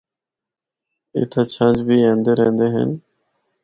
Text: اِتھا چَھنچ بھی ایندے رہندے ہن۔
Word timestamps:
اِتھا 1.17 1.41
چَھنچ 1.53 1.77
بھی 1.87 1.97
ایندے 2.05 2.33
رہندے 2.39 2.67
ہن۔ 2.73 2.89